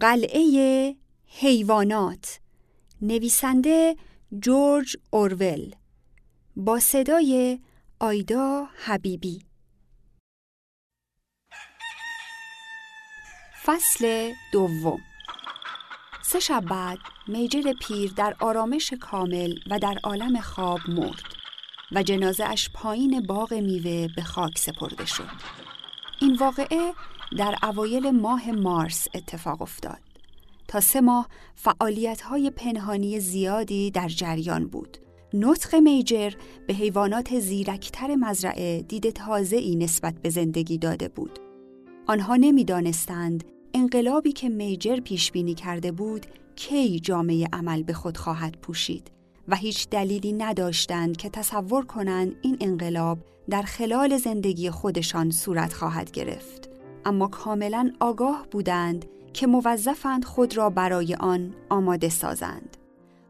قلعه 0.00 0.96
حیوانات 1.26 2.40
نویسنده 3.02 3.96
جورج 4.38 4.96
اورول 5.10 5.74
با 6.56 6.78
صدای 6.78 7.60
آیدا 8.00 8.68
حبیبی 8.84 9.42
فصل 13.64 14.32
دوم 14.52 15.00
سه 16.22 16.40
شب 16.40 16.64
بعد 16.70 16.98
میجر 17.28 17.72
پیر 17.80 18.12
در 18.16 18.34
آرامش 18.40 18.92
کامل 19.00 19.54
و 19.70 19.78
در 19.78 19.98
عالم 20.04 20.40
خواب 20.40 20.80
مرد 20.88 21.24
و 21.92 22.02
جنازه 22.02 22.44
اش 22.44 22.70
پایین 22.70 23.20
باغ 23.20 23.54
میوه 23.54 24.08
به 24.16 24.22
خاک 24.22 24.58
سپرده 24.58 25.04
شد. 25.04 25.30
این 26.20 26.36
واقعه 26.36 26.92
در 27.38 27.54
اوایل 27.62 28.10
ماه 28.10 28.50
مارس 28.50 29.06
اتفاق 29.14 29.62
افتاد. 29.62 29.98
تا 30.68 30.80
سه 30.80 31.00
ماه 31.00 31.28
فعالیت 31.54 32.20
های 32.20 32.50
پنهانی 32.50 33.20
زیادی 33.20 33.90
در 33.90 34.08
جریان 34.08 34.66
بود. 34.66 34.98
نطق 35.34 35.74
میجر 35.74 36.32
به 36.66 36.74
حیوانات 36.74 37.38
زیرکتر 37.40 38.14
مزرعه 38.14 38.82
دید 38.82 39.10
تازه 39.10 39.56
ای 39.56 39.76
نسبت 39.76 40.14
به 40.22 40.30
زندگی 40.30 40.78
داده 40.78 41.08
بود. 41.08 41.38
آنها 42.06 42.36
نمی‌دانستند 42.36 43.44
انقلابی 43.74 44.32
که 44.32 44.48
میجر 44.48 44.96
پیش 44.96 45.32
بینی 45.32 45.54
کرده 45.54 45.92
بود 45.92 46.26
کی 46.56 47.00
جامعه 47.00 47.48
عمل 47.52 47.82
به 47.82 47.92
خود 47.92 48.16
خواهد 48.16 48.56
پوشید 48.62 49.10
و 49.48 49.56
هیچ 49.56 49.88
دلیلی 49.88 50.32
نداشتند 50.32 51.16
که 51.16 51.28
تصور 51.28 51.84
کنند 51.84 52.34
این 52.42 52.56
انقلاب 52.60 53.18
در 53.50 53.62
خلال 53.62 54.16
زندگی 54.16 54.70
خودشان 54.70 55.30
صورت 55.30 55.72
خواهد 55.72 56.10
گرفت 56.10 56.59
اما 57.04 57.28
کاملا 57.28 57.92
آگاه 58.00 58.46
بودند 58.50 59.04
که 59.32 59.46
موظفند 59.46 60.24
خود 60.24 60.56
را 60.56 60.70
برای 60.70 61.14
آن 61.14 61.54
آماده 61.68 62.08
سازند 62.08 62.76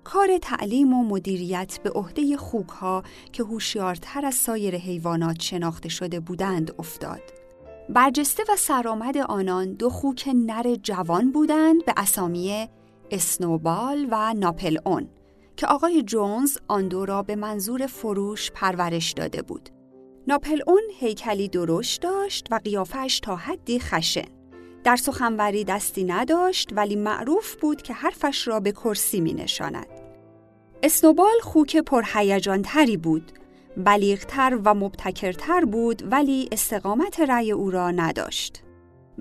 کار 0.05 0.39
تعلیم 0.39 0.95
و 0.95 1.05
مدیریت 1.05 1.81
به 1.83 1.91
عهده 1.91 2.37
خوکها 2.37 3.03
که 3.33 3.43
هوشیارتر 3.43 4.27
از 4.27 4.35
سایر 4.35 4.77
حیوانات 4.77 5.43
شناخته 5.43 5.89
شده 5.89 6.21
بودند 6.21 6.75
افتاد 6.79 7.23
برجسته 7.89 8.43
و 8.49 8.57
سرآمد 8.57 9.17
آنان 9.17 9.73
دو 9.73 9.91
خوک 9.91 10.31
نر 10.35 10.75
جوان 10.75 11.33
بودند 11.33 11.85
به 11.85 11.95
اسامی 11.97 12.69
اسنوبال 13.11 14.09
و 14.11 14.35
ناپل 14.35 14.79
اون 14.85 15.09
که 15.57 15.67
آقای 15.67 16.03
جونز 16.03 16.59
آن 16.69 16.89
دو 16.89 17.05
را 17.05 17.23
به 17.23 17.37
منظور 17.37 17.87
فروش 17.87 18.51
پرورش 18.51 19.13
داده 19.13 19.43
بود. 19.43 19.80
ناپل 20.31 20.61
اون 20.67 20.83
هیکلی 20.99 21.49
درشت 21.49 22.03
داشت 22.03 22.47
و 22.51 22.61
قیافش 22.65 23.21
تا 23.21 23.37
حدی 23.37 23.81
خشن. 23.81 24.29
در 24.85 24.97
سخنوری 24.97 25.65
دستی 25.65 26.05
نداشت 26.05 26.69
ولی 26.73 26.97
معروف 26.97 27.55
بود 27.55 27.83
که 27.83 27.95
حرفش 27.95 28.49
را 28.49 28.61
به 28.61 28.73
کرسی 28.73 29.21
می 29.21 29.35
نشاند. 29.35 29.87
اسنوبال 30.83 31.41
خوک 31.43 31.77
پرهیجان 31.77 32.63
تری 32.63 32.97
بود 32.97 33.33
بلیغتر 33.77 34.59
و 34.65 34.75
مبتکرتر 34.75 35.65
بود 35.65 36.13
ولی 36.13 36.49
استقامت 36.53 37.21
رأی 37.21 37.53
او 37.53 37.71
را 37.71 37.91
نداشت. 37.91 38.63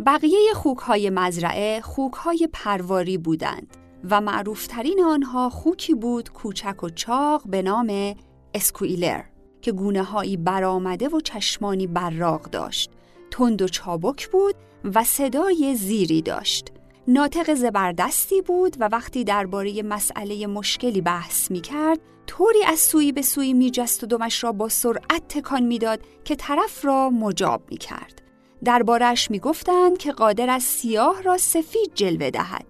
بقیه 0.06 0.54
خوکهای 0.56 1.10
مزرعه 1.10 1.82
خوکهای 1.82 2.50
پرواری 2.54 3.18
بودند 3.18 3.78
و 4.10 4.22
معروفترین 4.22 5.04
آنها 5.04 5.50
خوکی 5.50 5.94
بود 5.94 6.30
کوچک 6.32 6.84
و 6.84 6.90
چاق 6.90 7.44
به 7.46 7.62
نام 7.62 8.16
اسکویلر 8.54 9.22
که 9.62 9.72
گونه 9.72 10.04
هایی 10.04 10.38
برآمده 10.38 11.08
و 11.10 11.20
چشمانی 11.20 11.88
براق 11.88 12.42
داشت. 12.42 12.92
تند 13.32 13.62
و 13.62 13.68
چابک 13.68 14.30
بود 14.30 14.56
و 14.96 15.04
صدای 15.04 15.76
زیری 15.76 16.22
داشت. 16.22 16.72
ناطق 17.08 17.54
زبردستی 17.54 18.42
بود 18.42 18.76
و 18.80 18.90
وقتی 18.92 19.24
درباره 19.24 19.84
مسئله 19.84 20.48
مشکلی 20.48 21.02
بحث 21.02 21.52
می 21.52 21.62
کرد 21.62 22.00
طوری 22.28 22.64
از 22.64 22.80
سوی 22.80 23.12
به 23.12 23.22
سوی 23.22 23.54
می 23.54 23.72
جست 23.72 24.04
و 24.04 24.08
دمش 24.08 24.44
را 24.44 24.52
با 24.52 24.70
سرعت 24.70 25.28
تکان 25.30 25.64
می‌داد 25.64 26.00
که 26.24 26.36
طرف 26.36 26.86
را 26.86 27.10
مجاب 27.10 27.62
می 27.72 27.78
کرد. 27.78 28.22
دربارش 28.64 29.32
می 29.32 29.40
گفتند 29.40 29.98
که 29.98 30.12
قادر 30.12 30.50
از 30.50 30.64
سیاه 30.64 31.22
را 31.22 31.38
سفید 31.38 31.92
جلوه 31.94 32.30
دهد. 32.30 32.66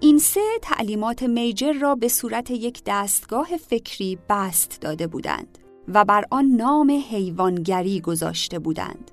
این 0.00 0.18
سه 0.18 0.40
تعلیمات 0.62 1.22
میجر 1.22 1.72
را 1.72 1.94
به 1.94 2.08
صورت 2.08 2.50
یک 2.50 2.82
دستگاه 2.86 3.56
فکری 3.56 4.18
بست 4.28 4.78
داده 4.80 5.06
بودند 5.06 5.58
و 5.94 6.04
بر 6.04 6.24
آن 6.30 6.44
نام 6.44 6.90
حیوانگری 7.10 8.00
گذاشته 8.00 8.58
بودند. 8.58 9.10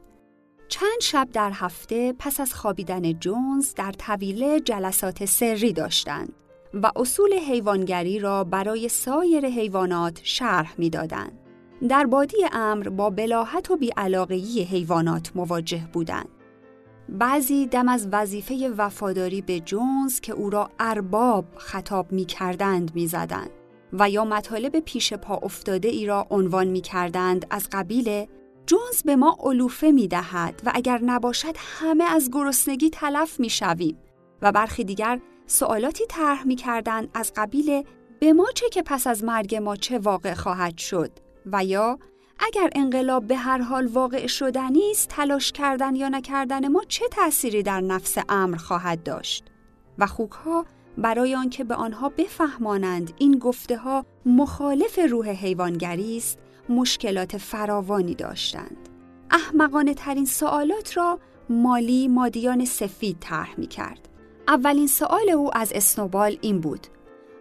چند 0.68 1.02
شب 1.02 1.28
در 1.34 1.52
هفته 1.54 2.14
پس 2.20 2.40
از 2.40 2.54
خوابیدن 2.54 3.14
جونز 3.14 3.74
در 3.74 3.92
طویله 3.92 4.60
جلسات 4.60 5.26
سری 5.26 5.74
داشتند 5.74 6.34
و 6.74 6.92
اصول 6.96 7.34
حیوانگری 7.34 8.20
را 8.20 8.44
برای 8.44 8.90
سایر 8.90 9.46
حیوانات 9.46 10.20
شرح 10.24 10.76
می‌دادند. 10.78 11.40
در 11.90 12.06
بادی 12.06 12.38
امر 12.52 12.90
با 12.90 13.10
بلاحت 13.10 13.72
و 13.72 13.78
بیعلاقهی 13.78 14.64
حیوانات 14.64 15.32
مواجه 15.36 15.88
بودند. 15.94 16.30
بعضی 17.10 17.68
دم 17.68 17.90
از 17.90 18.08
وظیفه 18.12 18.70
وفاداری 18.78 19.42
به 19.42 19.60
جونز 19.60 20.20
که 20.20 20.34
او 20.34 20.50
را 20.50 20.70
ارباب 20.80 21.46
خطاب 21.58 22.12
می 22.12 22.26
کردند 22.26 22.92
می 22.96 23.08
زدند 23.08 23.50
و 23.94 24.09
یا 24.09 24.25
مطالب 24.25 24.80
پیش 24.80 25.14
پا 25.14 25.36
افتاده 25.36 25.88
ای 25.88 26.06
را 26.06 26.28
عنوان 26.30 26.68
می 26.68 26.81
کردند 26.81 27.48
از 27.50 27.68
قبیل 27.72 28.28
جونز 28.66 29.03
به 29.06 29.16
ما 29.16 29.38
علوفه 29.40 29.92
می 29.92 30.08
دهد 30.08 30.62
و 30.66 30.72
اگر 30.75 31.00
نباشد 31.03 31.56
همه 31.58 32.03
از 32.03 32.30
گرسنگی 32.34 32.90
تلف 32.90 33.40
می 33.40 33.50
شویم 33.50 33.98
و 34.42 34.52
برخی 34.52 34.84
دیگر 34.84 35.20
سوالاتی 35.46 36.06
طرح 36.09 36.48
می 36.48 36.56
کردن 36.56 37.08
از 37.14 37.31
قبیل 37.36 37.84
به 38.20 38.34
ما 38.34 38.46
چه 38.56 38.70
که 38.70 38.84
پس 38.84 39.08
از 39.08 39.24
مرگ 39.24 39.56
ما 39.56 39.75
چه 39.75 40.00
واقع 40.00 40.34
خواهد 40.34 40.78
شد 40.78 41.12
و 41.46 41.66
یا 41.66 42.00
اگر 42.40 42.69
انقلاب 42.75 43.28
به 43.28 43.36
هر 43.36 43.62
حال 43.62 43.88
واقع 43.88 44.28
شدنی 44.28 44.92
است 44.92 45.09
تلاش 45.09 45.52
کردن 45.52 45.96
یا 45.96 46.09
نکردن 46.09 46.68
ما 46.68 46.84
چه 46.88 47.08
تأثیری 47.12 47.64
در 47.64 47.81
نفس 47.81 48.18
امر 48.30 48.58
خواهد 48.58 49.04
داشت؟ 49.04 49.44
و 49.98 50.08
خوکها 50.08 50.66
برای 50.97 51.35
آنکه 51.35 51.63
به 51.63 51.75
آنها 51.75 52.09
بفهمانند 52.09 53.13
این 53.18 53.38
گفته 53.38 53.78
ها 53.78 54.06
مخالف 54.25 55.00
روح 55.09 55.30
حیوانگری 55.30 56.18
است 56.18 56.40
مشکلات 56.69 57.38
فراوانی 57.38 58.16
داشتند. 58.16 58.90
احمقانه 59.31 59.94
ترین 59.94 60.25
سوالات 60.25 60.97
را 60.97 61.19
مالی 61.50 62.07
مادیان 62.07 62.66
سفید 62.66 63.18
طرح 63.19 63.59
می 63.59 63.68
کرد. 63.68 64.09
اولین 64.47 64.88
سوال 64.88 65.30
او 65.30 65.57
از 65.57 65.74
اسنوبال 65.74 66.38
این 66.41 66.59
بود. 66.59 66.88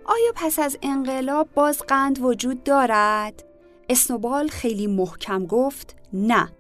آیا 0.05 0.33
پس 0.35 0.59
از 0.59 0.79
انقلاب 0.83 1.49
باز 1.55 1.83
قند 1.89 2.19
وجود 2.23 2.65
دارد؟ 2.65 3.45
اسنوبال 3.89 4.49
خیلی 4.49 4.87
محکم 4.87 5.47
گفت 5.47 5.97
نه. 6.13 6.53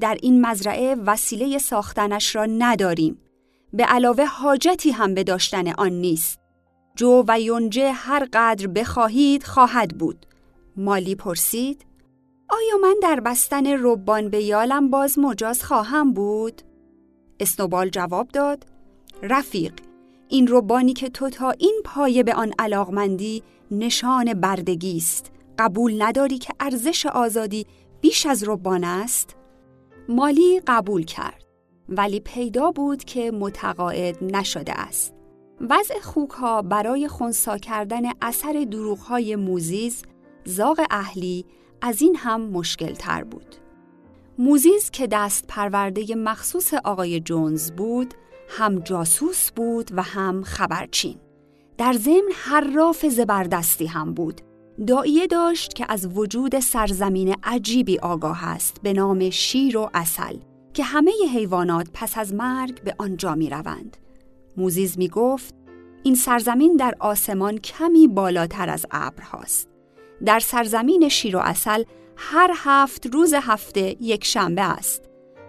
در 0.00 0.18
این 0.22 0.46
مزرعه 0.46 0.94
وسیله 0.94 1.58
ساختنش 1.58 2.36
را 2.36 2.46
نداریم. 2.46 3.18
به 3.72 3.84
علاوه 3.84 4.24
حاجتی 4.24 4.90
هم 4.90 5.14
به 5.14 5.24
داشتن 5.24 5.68
آن 5.68 5.92
نیست. 5.92 6.40
جو 6.96 7.24
و 7.28 7.40
یونجه 7.40 7.92
هر 7.92 8.28
قدر 8.32 8.66
بخواهید 8.66 9.42
خواهد 9.42 9.98
بود. 9.98 10.26
مالی 10.76 11.14
پرسید 11.14 11.86
آیا 12.48 12.76
من 12.82 12.94
در 13.02 13.20
بستن 13.20 13.66
ربان 13.66 14.28
به 14.28 14.42
یالم 14.42 14.90
باز 14.90 15.18
مجاز 15.18 15.64
خواهم 15.64 16.12
بود؟ 16.12 16.62
اسنوبال 17.40 17.88
جواب 17.88 18.28
داد 18.28 18.66
رفیق 19.22 19.72
این 20.28 20.46
ربانی 20.50 20.92
که 20.92 21.08
تو 21.08 21.30
تا 21.30 21.50
این 21.50 21.80
پایه 21.84 22.22
به 22.22 22.34
آن 22.34 22.52
علاقمندی 22.58 23.42
نشان 23.70 24.34
بردگی 24.34 24.96
است 24.96 25.32
قبول 25.58 26.02
نداری 26.02 26.38
که 26.38 26.52
ارزش 26.60 27.06
آزادی 27.06 27.66
بیش 28.00 28.26
از 28.26 28.48
ربان 28.48 28.84
است؟ 28.84 29.36
مالی 30.08 30.60
قبول 30.66 31.04
کرد 31.04 31.39
ولی 31.90 32.20
پیدا 32.20 32.70
بود 32.70 33.04
که 33.04 33.30
متقاعد 33.30 34.24
نشده 34.24 34.80
است. 34.80 35.14
وضع 35.60 36.00
خوک 36.02 36.30
ها 36.30 36.62
برای 36.62 37.08
خونسا 37.08 37.58
کردن 37.58 38.02
اثر 38.22 38.66
دروغ 38.70 38.98
های 38.98 39.36
موزیز، 39.36 40.02
زاغ 40.44 40.86
اهلی 40.90 41.44
از 41.82 42.02
این 42.02 42.16
هم 42.16 42.40
مشکل 42.40 42.92
تر 42.92 43.24
بود. 43.24 43.56
موزیز 44.38 44.90
که 44.90 45.06
دست 45.06 45.44
پرورده 45.48 46.14
مخصوص 46.14 46.74
آقای 46.74 47.20
جونز 47.20 47.70
بود، 47.70 48.14
هم 48.48 48.78
جاسوس 48.78 49.50
بود 49.50 49.90
و 49.94 50.02
هم 50.02 50.42
خبرچین. 50.42 51.16
در 51.78 51.92
ضمن 51.92 52.32
حراف 52.34 53.06
زبردستی 53.06 53.86
هم 53.86 54.14
بود. 54.14 54.40
دائیه 54.86 55.26
داشت 55.26 55.74
که 55.74 55.86
از 55.88 56.16
وجود 56.16 56.60
سرزمین 56.60 57.36
عجیبی 57.42 57.98
آگاه 57.98 58.48
است 58.48 58.76
به 58.82 58.92
نام 58.92 59.30
شیر 59.30 59.78
و 59.78 59.90
اصل 59.94 60.36
که 60.74 60.84
همه 60.84 61.12
حیوانات 61.34 61.88
پس 61.94 62.18
از 62.18 62.34
مرگ 62.34 62.82
به 62.82 62.94
آنجا 62.98 63.34
می 63.34 63.50
روند. 63.50 63.96
موزیز 64.56 64.98
می 64.98 65.08
گفت 65.08 65.54
این 66.02 66.14
سرزمین 66.14 66.76
در 66.76 66.94
آسمان 66.98 67.58
کمی 67.58 68.08
بالاتر 68.08 68.70
از 68.70 68.86
ابر 68.90 69.22
هاست. 69.22 69.68
در 70.24 70.40
سرزمین 70.40 71.08
شیر 71.08 71.36
و 71.36 71.40
اصل 71.40 71.84
هر 72.16 72.50
هفت 72.56 73.06
روز 73.06 73.34
هفته 73.34 73.96
یک 74.00 74.24
شنبه 74.24 74.62
است 74.62 75.02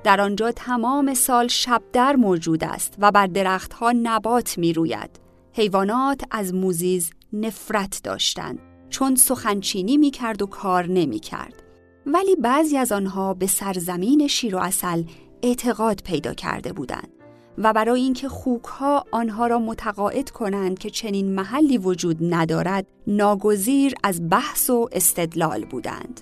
در 0.04 0.22
آنجا 0.22 0.52
تمام 0.52 1.14
سال 1.14 1.48
شبدر 1.48 2.16
موجود 2.16 2.64
است 2.64 2.96
و 3.00 3.12
بر 3.12 3.28
درختها 3.28 3.92
نبات 3.92 4.58
می 4.58 4.74
روید. 4.74 5.20
حیوانات 5.54 6.22
از 6.32 6.54
موزیز 6.54 7.12
نفرت 7.34 8.02
داشتند 8.04 8.60
چون 8.90 9.16
سخنچینی 9.16 9.98
می 9.98 10.12
کرد 10.12 10.42
و 10.42 10.46
کار 10.46 10.88
نمی 10.88 11.20
کرد. 11.20 11.64
ولی 12.06 12.36
بعضی 12.36 12.78
از 12.78 12.92
آنها 12.92 13.34
به 13.34 13.48
سرزمین 13.48 14.28
شیر 14.28 14.56
و 14.56 14.60
اصل 14.60 15.04
اعتقاد 15.44 16.02
پیدا 16.04 16.34
کرده 16.34 16.74
بودند 16.74 17.10
و 17.58 17.74
برای 17.74 18.02
اینکه 18.02 18.30
خوکها 18.30 19.06
آنها 19.12 19.48
را 19.48 19.60
متقاعد 19.60 20.30
کنند 20.30 20.80
که 20.80 20.90
چنین 20.90 21.36
محلی 21.36 21.78
وجود 21.78 22.18
ندارد 22.22 22.88
ناگزیر 23.08 23.94
از 24.04 24.30
بحث 24.30 24.70
و 24.70 24.90
استدلال 24.92 25.66
بودند. 25.66 26.22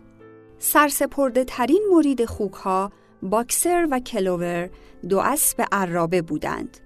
سرسپرده 0.59 1.43
ترین 1.43 1.81
مرید 1.91 2.25
خوکها 2.25 2.91
باکسر 3.23 3.87
و 3.91 3.99
کلوور 3.99 4.69
دو 5.09 5.19
اسب 5.19 5.65
عرابه 5.71 6.21
بودند. 6.21 6.77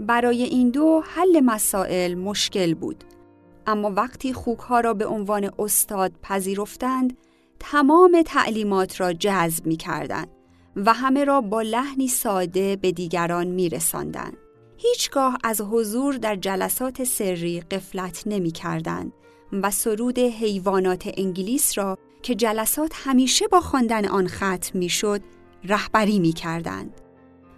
برای 0.00 0.42
این 0.42 0.70
دو 0.70 1.02
حل 1.04 1.40
مسائل 1.40 2.14
مشکل 2.14 2.74
بود. 2.74 3.04
اما 3.66 3.90
وقتی 3.90 4.32
خوکها 4.32 4.80
را 4.80 4.94
به 4.94 5.06
عنوان 5.06 5.50
استاد 5.58 6.12
پذیرفتند، 6.22 7.16
تمام 7.64 8.22
تعلیمات 8.26 9.00
را 9.00 9.12
جذب 9.12 9.66
می 9.66 9.76
کردند 9.76 10.28
و 10.76 10.92
همه 10.92 11.24
را 11.24 11.40
با 11.40 11.62
لحنی 11.62 12.08
ساده 12.08 12.76
به 12.76 12.92
دیگران 12.92 13.46
می 13.46 13.68
رساندن. 13.68 14.32
هیچگاه 14.76 15.38
از 15.44 15.60
حضور 15.60 16.14
در 16.14 16.36
جلسات 16.36 17.04
سری 17.04 17.60
قفلت 17.60 18.22
نمی 18.26 18.50
کردن 18.50 19.12
و 19.52 19.70
سرود 19.70 20.18
حیوانات 20.18 21.10
انگلیس 21.16 21.78
را 21.78 21.98
که 22.22 22.34
جلسات 22.34 22.92
همیشه 22.94 23.48
با 23.48 23.60
خواندن 23.60 24.04
آن 24.04 24.28
ختم 24.28 24.78
می 24.78 24.88
شد 24.88 25.20
رهبری 25.64 26.18
می 26.18 26.32
کردند. 26.32 27.00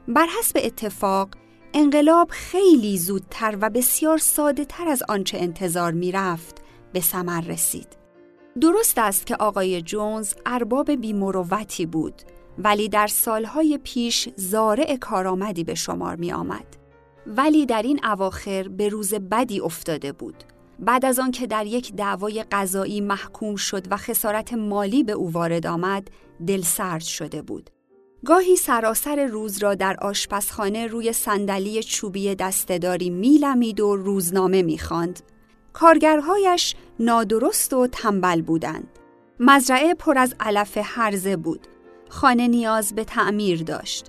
بر 0.09 0.27
حسب 0.39 0.61
اتفاق 0.65 1.29
انقلاب 1.75 2.29
خیلی 2.31 2.99
زودتر 2.99 3.59
و 3.61 3.71
بسیار 3.71 4.19
ساده 4.19 4.65
تر 4.65 4.89
از 4.89 5.03
آنچه 5.09 5.39
انتظار 5.39 5.93
می 5.93 6.13
رفت 6.13 6.63
به 6.93 7.01
ثمر 7.01 7.41
رسید. 7.41 8.04
درست 8.61 8.99
است 8.99 9.27
که 9.27 9.37
آقای 9.37 9.83
جونز 9.83 10.35
ارباب 10.47 10.91
بیمروتی 10.91 11.87
بود 11.87 12.23
ولی 12.59 12.89
در 12.89 13.07
سالهای 13.07 13.79
پیش 13.85 14.29
زارع 14.37 14.97
کارآمدی 14.97 15.65
به 15.65 15.75
شمار 15.75 16.17
می 16.17 16.33
آمد. 16.33 16.67
ولی 17.27 17.67
در 17.67 17.83
این 17.83 18.01
اواخر 18.05 18.69
به 18.69 18.89
روز 18.89 19.15
بدی 19.15 19.61
افتاده 19.61 20.13
بود. 20.13 20.45
بعد 20.79 21.05
از 21.05 21.19
آنکه 21.19 21.47
در 21.47 21.67
یک 21.67 21.93
دعوای 21.93 22.45
قضایی 22.53 23.01
محکوم 23.01 23.57
شد 23.57 23.93
و 23.93 23.97
خسارت 23.97 24.53
مالی 24.53 25.05
به 25.05 25.13
او 25.13 25.33
وارد 25.33 25.67
آمد، 25.67 26.09
دلسرد 26.47 27.03
شده 27.03 27.43
بود. 27.43 27.71
گاهی 28.25 28.57
سراسر 28.57 29.27
روز 29.27 29.63
را 29.63 29.75
در 29.75 29.97
آشپزخانه 30.03 30.87
روی 30.87 31.13
صندلی 31.13 31.83
چوبی 31.83 32.35
دستهداری 32.35 33.11
میلمید 33.11 33.81
و 33.81 33.97
روزنامه 33.97 34.63
می‌خواند. 34.63 35.23
کارگرهایش 35.75 36.75
نادرست 37.01 37.73
و 37.73 37.87
تنبل 37.87 38.43
بودند. 38.43 38.89
مزرعه 39.41 39.95
پر 39.95 40.19
از 40.19 40.35
علف 40.41 40.79
هرزه 40.83 41.37
بود. 41.37 41.67
خانه 42.09 42.49
نیاز 42.49 42.95
به 42.95 43.05
تعمیر 43.05 43.63
داشت. 43.63 44.07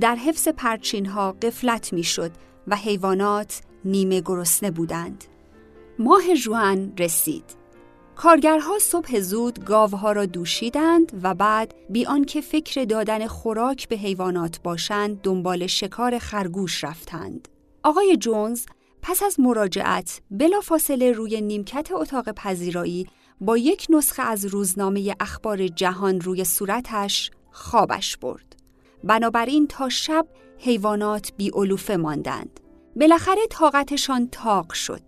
در 0.00 0.16
حفظ 0.16 0.48
پرچین 0.48 1.06
ها 1.06 1.32
قفلت 1.32 1.92
می‌شد 1.92 2.30
و 2.66 2.76
حیوانات 2.76 3.60
نیمه 3.84 4.20
گرسنه 4.20 4.70
بودند. 4.70 5.24
ماه 5.98 6.34
جوان 6.34 6.92
رسید. 6.98 7.44
کارگرها 8.16 8.78
صبح 8.78 9.20
زود 9.20 9.64
گاوها 9.64 10.12
را 10.12 10.26
دوشیدند 10.26 11.20
و 11.22 11.34
بعد 11.34 11.74
بی 11.90 12.06
آنکه 12.06 12.40
فکر 12.40 12.84
دادن 12.84 13.26
خوراک 13.26 13.88
به 13.88 13.96
حیوانات 13.96 14.60
باشند 14.62 15.20
دنبال 15.22 15.66
شکار 15.66 16.18
خرگوش 16.18 16.84
رفتند. 16.84 17.48
آقای 17.82 18.16
جونز 18.16 18.66
پس 19.02 19.22
از 19.22 19.40
مراجعت 19.40 20.20
بلافاصله 20.30 21.12
روی 21.12 21.40
نیمکت 21.40 21.88
اتاق 21.92 22.32
پذیرایی 22.32 23.06
با 23.40 23.56
یک 23.56 23.86
نسخه 23.90 24.22
از 24.22 24.44
روزنامه 24.44 25.14
اخبار 25.20 25.68
جهان 25.68 26.20
روی 26.20 26.44
صورتش 26.44 27.30
خوابش 27.50 28.16
برد. 28.16 28.56
بنابراین 29.04 29.66
تا 29.66 29.88
شب 29.88 30.26
حیوانات 30.58 31.32
بی 31.36 31.50
علوفه 31.54 31.96
ماندند. 31.96 32.60
بالاخره 32.96 33.46
طاقتشان 33.50 34.28
تاق 34.32 34.72
شد. 34.72 35.02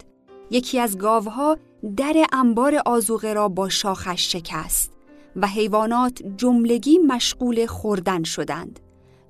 یکی 0.51 0.79
از 0.79 0.99
گاوها 0.99 1.59
در 1.97 2.27
انبار 2.33 2.83
آزوغه 2.87 3.33
را 3.33 3.49
با 3.49 3.69
شاخش 3.69 4.33
شکست 4.33 4.93
و 5.37 5.47
حیوانات 5.47 6.23
جملگی 6.37 6.99
مشغول 6.99 7.67
خوردن 7.67 8.23
شدند. 8.23 8.81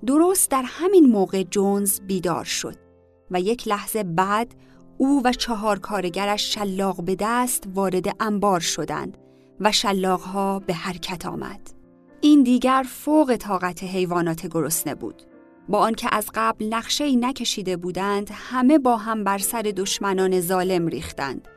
درست 0.06 0.50
در 0.50 0.62
همین 0.66 1.06
موقع 1.06 1.42
جونز 1.42 2.00
بیدار 2.00 2.44
شد 2.44 2.89
و 3.30 3.40
یک 3.40 3.68
لحظه 3.68 4.02
بعد 4.02 4.54
او 4.98 5.22
و 5.24 5.32
چهار 5.32 5.78
کارگرش 5.78 6.54
شلاق 6.54 7.04
به 7.04 7.16
دست 7.20 7.64
وارد 7.74 8.16
انبار 8.20 8.60
شدند 8.60 9.18
و 9.60 9.72
شلاقها 9.72 10.58
به 10.58 10.74
حرکت 10.74 11.26
آمد. 11.26 11.60
این 12.20 12.42
دیگر 12.42 12.84
فوق 12.88 13.36
طاقت 13.36 13.82
حیوانات 13.82 14.46
گرسنه 14.46 14.94
بود. 14.94 15.22
با 15.68 15.78
آنکه 15.78 16.08
از 16.12 16.26
قبل 16.34 16.74
نقشه 16.74 17.04
ای 17.04 17.16
نکشیده 17.16 17.76
بودند، 17.76 18.30
همه 18.32 18.78
با 18.78 18.96
هم 18.96 19.24
بر 19.24 19.38
سر 19.38 19.62
دشمنان 19.62 20.40
ظالم 20.40 20.86
ریختند. 20.86 21.48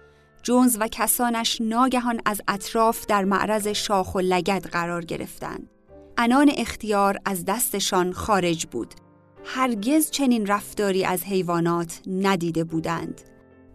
جونز 0.43 0.77
و 0.79 0.87
کسانش 0.91 1.61
ناگهان 1.61 2.21
از 2.25 2.41
اطراف 2.47 3.05
در 3.05 3.23
معرض 3.23 3.67
شاخ 3.67 4.15
و 4.15 4.19
لگد 4.19 4.67
قرار 4.67 5.05
گرفتند. 5.05 5.69
انان 6.17 6.51
اختیار 6.57 7.17
از 7.25 7.45
دستشان 7.45 8.11
خارج 8.11 8.65
بود. 8.65 8.93
هرگز 9.45 10.11
چنین 10.11 10.47
رفتاری 10.47 11.05
از 11.05 11.23
حیوانات 11.23 12.01
ندیده 12.07 12.63
بودند. 12.63 13.21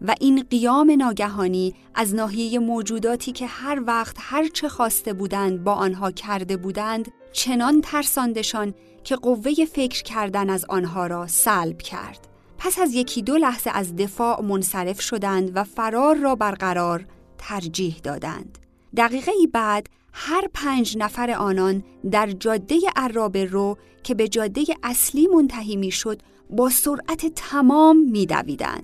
و 0.01 0.15
این 0.19 0.43
قیام 0.49 0.91
ناگهانی 0.91 1.73
از 1.95 2.15
ناحیه 2.15 2.59
موجوداتی 2.59 3.31
که 3.31 3.47
هر 3.47 3.83
وقت 3.87 4.17
هر 4.19 4.47
چه 4.47 4.69
خواسته 4.69 5.13
بودند 5.13 5.63
با 5.63 5.73
آنها 5.73 6.11
کرده 6.11 6.57
بودند 6.57 7.11
چنان 7.31 7.81
ترساندشان 7.81 8.73
که 9.03 9.15
قوه 9.15 9.65
فکر 9.65 10.03
کردن 10.03 10.49
از 10.49 10.65
آنها 10.65 11.07
را 11.07 11.27
سلب 11.27 11.77
کرد. 11.77 12.27
پس 12.57 12.79
از 12.79 12.93
یکی 12.93 13.21
دو 13.21 13.37
لحظه 13.37 13.69
از 13.73 13.95
دفاع 13.95 14.41
منصرف 14.41 15.01
شدند 15.01 15.51
و 15.55 15.63
فرار 15.63 16.15
را 16.15 16.35
برقرار 16.35 17.05
ترجیح 17.37 17.99
دادند. 18.03 18.57
دقیقه 18.97 19.31
ای 19.31 19.47
بعد 19.47 19.89
هر 20.13 20.47
پنج 20.53 20.97
نفر 20.97 21.31
آنان 21.31 21.83
در 22.11 22.31
جاده 22.31 22.79
عرابه 22.95 23.45
رو 23.45 23.77
که 24.03 24.15
به 24.15 24.27
جاده 24.27 24.65
اصلی 24.83 25.27
منتهی 25.27 25.75
می 25.75 25.91
شد 25.91 26.21
با 26.49 26.69
سرعت 26.69 27.25
تمام 27.35 27.97
می 27.97 28.25
دویدند. 28.25 28.83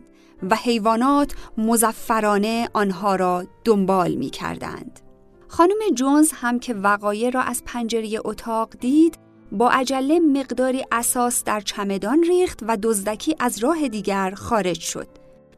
و 0.49 0.55
حیوانات 0.55 1.33
مزفرانه 1.57 2.69
آنها 2.73 3.15
را 3.15 3.45
دنبال 3.65 4.15
می 4.15 4.29
کردند. 4.29 4.99
خانم 5.47 5.77
جونز 5.93 6.31
هم 6.31 6.59
که 6.59 6.73
وقایع 6.73 7.29
را 7.29 7.41
از 7.41 7.63
پنجره 7.65 8.19
اتاق 8.25 8.69
دید 8.79 9.17
با 9.51 9.69
عجله 9.69 10.19
مقداری 10.19 10.85
اساس 10.91 11.43
در 11.43 11.61
چمدان 11.61 12.23
ریخت 12.23 12.59
و 12.67 12.77
دزدکی 12.83 13.35
از 13.39 13.63
راه 13.63 13.87
دیگر 13.87 14.31
خارج 14.31 14.79
شد. 14.79 15.07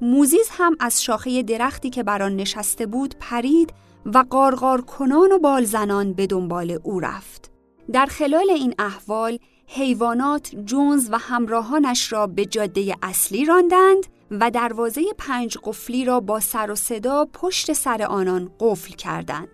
موزیز 0.01 0.47
هم 0.51 0.75
از 0.79 1.03
شاخه 1.03 1.43
درختی 1.43 1.89
که 1.89 2.03
بر 2.03 2.23
آن 2.23 2.35
نشسته 2.35 2.85
بود 2.85 3.15
پرید 3.19 3.73
و 4.13 4.23
قارقار 4.29 4.81
کنان 4.81 5.31
و 5.31 5.39
بالزنان 5.39 6.13
به 6.13 6.27
دنبال 6.27 6.79
او 6.83 6.99
رفت. 6.99 7.51
در 7.91 8.05
خلال 8.05 8.49
این 8.49 8.73
احوال 8.79 9.39
حیوانات 9.67 10.55
جونز 10.65 11.09
و 11.11 11.17
همراهانش 11.17 12.13
را 12.13 12.27
به 12.27 12.45
جاده 12.45 12.95
اصلی 13.01 13.45
راندند 13.45 14.05
و 14.31 14.51
دروازه 14.51 15.01
پنج 15.17 15.57
قفلی 15.63 16.05
را 16.05 16.19
با 16.19 16.39
سر 16.39 16.71
و 16.71 16.75
صدا 16.75 17.27
پشت 17.33 17.73
سر 17.73 18.03
آنان 18.03 18.51
قفل 18.59 18.93
کردند. 18.93 19.47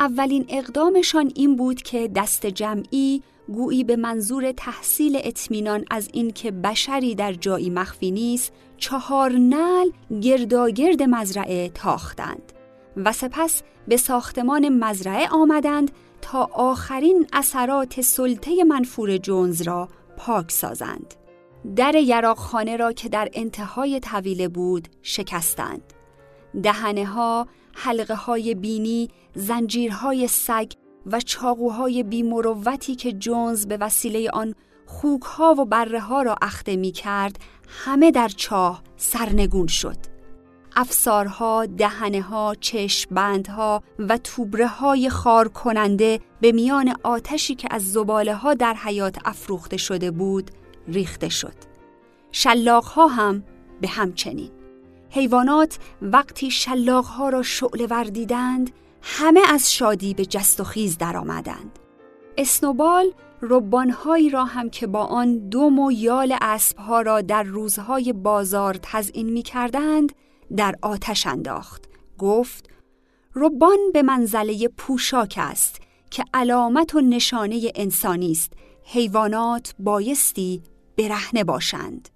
اولین 0.00 0.46
اقدامشان 0.48 1.32
این 1.34 1.56
بود 1.56 1.82
که 1.82 2.08
دست 2.08 2.46
جمعی 2.46 3.22
گویی 3.48 3.84
به 3.84 3.96
منظور 3.96 4.52
تحصیل 4.52 5.20
اطمینان 5.24 5.84
از 5.90 6.08
اینکه 6.12 6.50
بشری 6.50 7.14
در 7.14 7.32
جایی 7.32 7.70
مخفی 7.70 8.10
نیست 8.10 8.52
چهار 8.76 9.32
نل 9.32 9.90
گرداگرد 10.22 11.02
مزرعه 11.02 11.68
تاختند 11.68 12.52
و 13.04 13.12
سپس 13.12 13.62
به 13.88 13.96
ساختمان 13.96 14.68
مزرعه 14.68 15.28
آمدند 15.28 15.90
تا 16.22 16.48
آخرین 16.52 17.26
اثرات 17.32 18.00
سلطه 18.00 18.64
منفور 18.64 19.16
جونز 19.16 19.62
را 19.62 19.88
پاک 20.16 20.50
سازند. 20.50 21.14
در 21.76 21.94
یراقخانه 21.94 22.76
را 22.76 22.92
که 22.92 23.08
در 23.08 23.28
انتهای 23.32 24.00
طویله 24.00 24.48
بود 24.48 24.88
شکستند. 25.02 25.82
دهنه 26.62 27.06
ها، 27.06 27.46
حلقه 27.74 28.14
های 28.14 28.54
بینی، 28.54 29.08
زنجیرهای 29.34 30.28
سگ 30.28 30.72
و 31.06 31.20
چاقوهای 31.20 32.02
بیمروتی 32.02 32.94
که 32.94 33.12
جونز 33.12 33.66
به 33.66 33.76
وسیله 33.76 34.30
آن 34.30 34.54
خوکها 34.86 35.54
و 35.58 35.64
بره 35.64 36.00
ها 36.00 36.22
را 36.22 36.36
اخته 36.42 36.76
می 36.76 36.92
کرد 36.92 37.38
همه 37.68 38.10
در 38.10 38.28
چاه 38.28 38.82
سرنگون 38.96 39.66
شد. 39.66 40.19
افسارها، 40.76 41.66
دهنه 41.66 42.22
ها، 42.22 42.54
چشمبندها 42.60 43.82
و 43.98 44.18
توبره 44.18 44.66
های 44.66 45.10
خار 45.10 45.48
کننده 45.48 46.20
به 46.40 46.52
میان 46.52 46.94
آتشی 47.02 47.54
که 47.54 47.68
از 47.70 47.92
زباله 47.92 48.34
ها 48.34 48.54
در 48.54 48.74
حیات 48.74 49.16
افروخته 49.24 49.76
شده 49.76 50.10
بود 50.10 50.50
ریخته 50.88 51.28
شد. 51.28 51.54
شلاق 52.32 52.84
ها 52.84 53.06
هم 53.06 53.44
به 53.80 53.88
همچنین. 53.88 54.50
حیوانات 55.10 55.78
وقتی 56.02 56.50
شلاق 56.50 57.04
ها 57.04 57.28
را 57.28 57.42
شعله 57.42 57.86
وردیدند 57.86 58.70
همه 59.02 59.40
از 59.48 59.72
شادی 59.72 60.14
به 60.14 60.26
جست 60.26 60.60
و 60.60 60.64
خیز 60.64 60.98
درآمدند. 60.98 61.78
اسنوبال 62.38 63.12
ربانهایی 63.42 64.30
را 64.30 64.44
هم 64.44 64.70
که 64.70 64.86
با 64.86 65.04
آن 65.04 65.48
دوم 65.48 65.78
و 65.78 65.92
یال 65.92 66.36
اسبها 66.40 67.00
را 67.00 67.20
در 67.20 67.42
روزهای 67.42 68.12
بازار 68.12 68.78
تزئین 68.82 69.30
می 69.30 69.42
کردند 69.42 70.12
در 70.56 70.74
آتش 70.82 71.26
انداخت. 71.26 71.84
گفت 72.18 72.70
ربان 73.34 73.78
به 73.94 74.02
منزله 74.02 74.68
پوشاک 74.68 75.34
است 75.38 75.80
که 76.10 76.24
علامت 76.34 76.94
و 76.94 77.00
نشانه 77.00 77.72
انسانی 77.74 78.32
است. 78.32 78.52
حیوانات 78.84 79.74
بایستی 79.78 80.62
برهنه 80.98 81.44
باشند. 81.44 82.08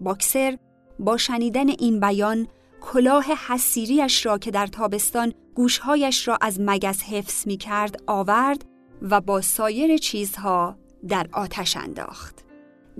باکسر 0.00 0.58
با 0.98 1.16
شنیدن 1.16 1.68
این 1.68 2.00
بیان 2.00 2.48
کلاه 2.80 3.24
حسیریش 3.48 4.26
را 4.26 4.38
که 4.38 4.50
در 4.50 4.66
تابستان 4.66 5.32
گوشهایش 5.54 6.28
را 6.28 6.38
از 6.40 6.60
مگس 6.60 7.02
حفظ 7.02 7.46
می 7.46 7.56
کرد 7.56 8.02
آورد 8.06 8.64
و 9.02 9.20
با 9.20 9.40
سایر 9.40 9.96
چیزها 9.96 10.76
در 11.08 11.26
آتش 11.32 11.76
انداخت. 11.76 12.49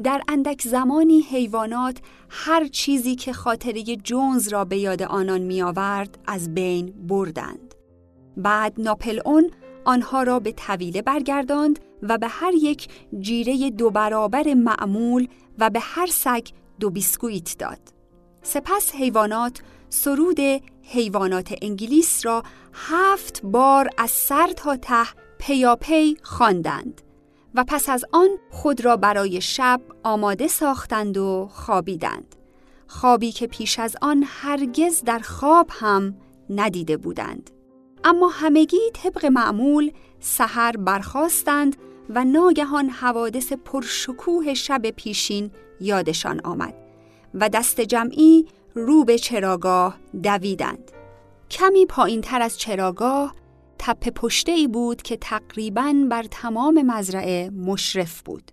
در 0.05 0.23
اندک 0.29 0.63
زمانی 0.63 1.21
حیوانات 1.21 1.99
هر 2.29 2.67
چیزی 2.67 3.15
که 3.15 3.33
خاطره 3.33 3.83
جونز 3.83 4.49
را 4.49 4.65
به 4.65 4.79
یاد 4.79 5.03
آنان 5.03 5.41
می 5.41 5.63
آورد 5.63 6.19
از 6.27 6.55
بین 6.55 6.95
بردند. 7.07 7.75
بعد 8.37 8.75
ناپل 8.79 9.21
اون 9.25 9.51
آنها 9.85 10.23
را 10.23 10.41
به 10.41 10.53
طویله 10.53 11.03
برگرداند 11.03 11.79
و 12.03 12.19
به 12.19 12.29
هر 12.29 12.53
یک 12.55 12.89
جیره 13.19 13.71
دو 13.71 13.91
برابر 13.91 14.55
معمول 14.55 15.29
و 15.59 15.71
به 15.71 15.81
هر 15.83 16.07
سگ 16.07 16.47
دو 16.81 16.91
بیسکویت 16.91 17.59
داد. 17.59 17.81
سپس 18.43 18.95
حیوانات 18.95 19.63
سرود 19.89 20.41
حیوانات 20.83 21.55
انگلیس 21.63 22.27
را 22.27 22.43
هفت 22.73 23.41
بار 23.45 23.89
از 23.99 24.11
سر 24.11 24.47
تا 24.47 24.77
ته 24.77 25.05
پیاپی 25.39 26.17
خواندند 26.23 27.03
و 27.55 27.65
پس 27.69 27.89
از 27.89 28.05
آن 28.13 28.29
خود 28.51 28.85
را 28.85 28.97
برای 28.97 29.41
شب 29.41 29.81
آماده 30.03 30.49
ساختند 30.49 31.17
و 31.17 31.49
خوابیدند. 31.53 32.37
خوابی 32.87 33.33
که 33.33 33.47
پیش 33.47 33.79
از 33.79 33.97
آن 34.03 34.25
هرگز 34.27 35.03
در 35.03 35.19
خواب 35.19 35.71
هم 35.71 36.17
ندیده 36.51 36.97
بودند. 36.97 37.51
اما 38.05 38.29
همگی 38.29 38.91
طبق 38.95 39.27
معمول 39.27 39.93
سحر 40.21 40.73
برخواستند 40.77 41.77
و 42.11 42.25
ناگهان 42.25 42.89
حوادث 42.89 43.53
پرشکوه 43.53 44.55
شب 44.55 44.91
پیشین 44.91 45.51
یادشان 45.81 46.41
آمد 46.45 46.75
و 47.35 47.49
دست 47.49 47.81
جمعی 47.81 48.47
رو 48.75 49.05
به 49.05 49.19
چراگاه 49.19 49.99
دویدند. 50.23 50.91
کمی 51.51 51.87
پایین 51.87 52.21
تر 52.21 52.43
از 52.43 52.59
چراگاه 52.59 53.35
تپه 53.83 54.11
پشته 54.11 54.53
ای 54.53 54.69
بود 54.69 55.03
که 55.03 55.17
تقریباً 55.17 55.95
بر 56.11 56.23
تمام 56.23 56.83
مزرعه 56.83 57.51
مشرف 57.51 58.23
بود. 58.23 58.53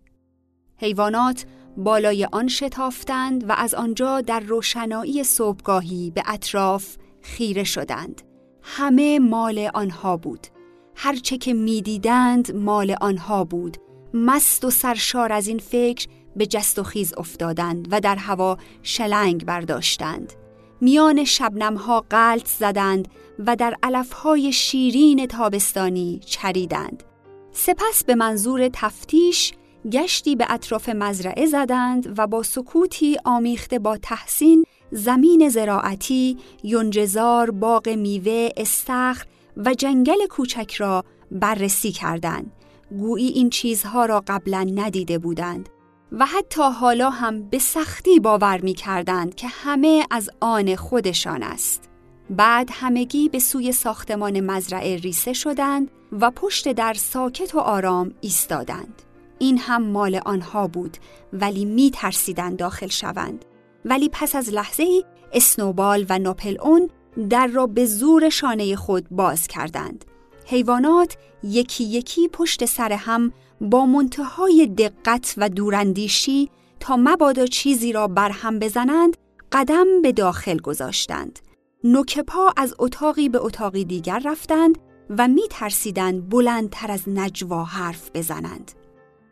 حیوانات 0.78 1.46
بالای 1.78 2.28
آن 2.32 2.48
شتافتند 2.48 3.50
و 3.50 3.54
از 3.58 3.74
آنجا 3.74 4.22
در 4.22 4.40
روشنایی 4.40 5.24
صبحگاهی 5.24 6.12
به 6.12 6.24
اطراف 6.26 6.98
خیره 7.22 7.64
شدند. 7.64 8.22
همه 8.62 9.20
مال 9.20 9.70
آنها 9.74 10.18
بود. 10.18 10.48
هرچه 10.96 11.38
که 11.38 11.54
می‌دیدند 11.54 12.56
مال 12.56 12.96
آنها 13.02 13.44
بود. 13.44 13.78
مست 14.14 14.66
و 14.66 14.70
سرشار 14.70 15.32
از 15.32 15.48
این 15.48 15.60
فکر 15.60 16.08
به 16.36 16.46
جست 16.46 16.80
و 16.80 16.84
خیز 16.84 17.14
افتادند 17.18 17.88
و 17.92 18.00
در 18.00 18.16
هوا 18.16 18.58
شلنگ 18.84 19.46
برداشتند. 19.46 20.34
میان 20.82 21.24
شبنمها 21.24 22.06
قلط 22.10 22.48
زدند 22.48 23.08
و 23.40 23.56
در 23.56 23.76
علفهای 23.84 24.54
شیرین 24.54 25.26
تابستانی 25.26 26.20
چریدند. 26.26 27.04
سپس 27.52 28.04
به 28.04 28.16
منظور 28.16 28.70
تفتیش 28.74 29.54
گشتی 29.92 30.36
به 30.36 30.46
اطراف 30.50 30.90
مزرعه 30.90 31.46
زدند 31.46 32.20
و 32.20 32.28
با 32.28 32.44
سکوتی 32.44 33.18
آمیخته 33.26 33.80
با 33.80 33.98
تحسین 33.98 34.66
زمین 34.92 35.50
زراعتی، 35.50 36.38
یونجزار، 36.64 37.52
باغ 37.52 37.90
میوه، 37.90 38.50
استخر 38.58 39.26
و 39.58 39.74
جنگل 39.74 40.28
کوچک 40.30 40.74
را 40.74 41.04
بررسی 41.32 41.92
کردند. 41.92 42.52
گویی 42.92 43.28
این 43.28 43.50
چیزها 43.50 44.06
را 44.06 44.24
قبلا 44.28 44.72
ندیده 44.76 45.18
بودند 45.18 45.70
و 46.12 46.26
حتی 46.26 46.62
حالا 46.62 47.10
هم 47.10 47.50
به 47.50 47.60
سختی 47.60 48.20
باور 48.20 48.62
می 48.62 48.74
کردند 48.74 49.36
که 49.36 49.48
همه 49.48 50.06
از 50.12 50.30
آن 50.40 50.76
خودشان 50.76 51.44
است. 51.44 51.90
بعد 52.30 52.70
همگی 52.72 53.30
به 53.30 53.40
سوی 53.40 53.72
ساختمان 53.72 54.40
مزرعه 54.40 54.98
ریسه 54.98 55.34
شدند 55.34 55.92
و 56.12 56.32
پشت 56.32 56.72
در 56.72 56.94
ساکت 56.94 57.56
و 57.56 57.60
آرام 57.60 58.14
ایستادند. 58.22 59.02
این 59.40 59.58
هم 59.58 59.84
مال 59.84 60.22
آنها 60.26 60.68
بود 60.68 60.98
ولی 61.34 61.66
می 61.66 61.92
ترسیدند 61.92 62.58
داخل 62.58 62.88
شوند. 62.88 63.46
ولی 63.86 64.10
پس 64.14 64.36
از 64.36 64.50
لحظه 64.50 64.84
ای 64.84 65.04
اسنوبال 65.34 66.06
و 66.10 66.20
ناپل 66.20 66.58
اون 66.62 66.90
در 67.30 67.48
را 67.48 67.68
به 67.68 67.86
زور 67.86 68.30
شانه 68.30 68.76
خود 68.76 69.08
باز 69.12 69.48
کردند. 69.48 70.06
حیوانات 70.50 71.18
یکی 71.44 71.84
یکی 71.84 72.28
پشت 72.28 72.66
سر 72.66 72.94
هم 72.94 73.32
با 73.62 73.86
منتهای 73.86 74.68
دقت 74.68 75.34
و 75.38 75.50
دوراندیشی 75.50 76.50
تا 76.80 76.98
مبادا 76.98 77.46
چیزی 77.46 77.94
را 77.94 78.08
برهم 78.08 78.60
بزنند 78.60 79.18
قدم 79.52 80.02
به 80.02 80.12
داخل 80.12 80.58
گذاشتند. 80.58 81.40
نوک 81.84 82.20
پا 82.20 82.54
از 82.58 82.76
اتاقی 82.80 83.30
به 83.30 83.38
اتاقی 83.42 83.86
دیگر 83.86 84.22
رفتند 84.26 84.78
و 85.10 85.28
می 85.28 85.48
ترسیدند 85.50 86.30
بلندتر 86.30 86.92
از 86.92 87.10
نجوا 87.10 87.64
حرف 87.64 88.12
بزنند. 88.14 88.72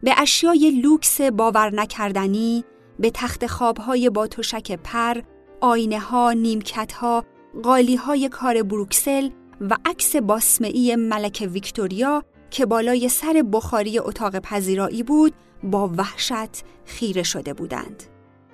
به 0.03 0.13
اشیای 0.17 0.71
لوکس 0.71 1.21
باور 1.21 1.75
نکردنی، 1.75 2.63
به 2.99 3.09
تخت 3.09 3.47
خوابهای 3.47 4.09
با 4.09 4.27
تشک 4.27 4.71
پر، 4.71 5.21
آینه 5.61 5.99
ها، 5.99 6.31
نیمکت 6.31 6.91
ها، 6.91 7.25
قالی 7.63 7.95
های 7.95 8.29
کار 8.29 8.63
بروکسل 8.63 9.29
و 9.61 9.77
عکس 9.85 10.15
باسمعی 10.15 10.95
ملک 10.95 11.49
ویکتوریا 11.51 12.23
که 12.49 12.65
بالای 12.65 13.09
سر 13.09 13.43
بخاری 13.51 13.99
اتاق 13.99 14.39
پذیرایی 14.39 15.03
بود 15.03 15.33
با 15.63 15.91
وحشت 15.97 16.63
خیره 16.85 17.23
شده 17.23 17.53
بودند. 17.53 18.03